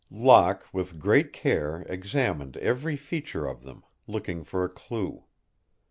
Locke 0.09 0.65
with 0.73 0.97
great 0.97 1.31
care 1.31 1.83
examined 1.83 2.57
every 2.57 2.95
feature 2.95 3.45
of 3.45 3.61
them, 3.61 3.83
looking 4.07 4.43
for 4.43 4.63
a 4.63 4.69
clue. 4.69 5.25